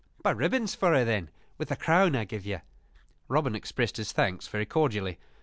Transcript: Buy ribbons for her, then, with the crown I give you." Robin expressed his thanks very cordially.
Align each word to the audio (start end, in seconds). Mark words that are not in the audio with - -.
Buy 0.23 0.31
ribbons 0.31 0.73
for 0.73 0.95
her, 0.95 1.05
then, 1.05 1.29
with 1.59 1.69
the 1.69 1.75
crown 1.75 2.15
I 2.15 2.25
give 2.25 2.43
you." 2.43 2.61
Robin 3.27 3.53
expressed 3.53 3.97
his 3.97 4.11
thanks 4.11 4.47
very 4.47 4.65
cordially. 4.65 5.19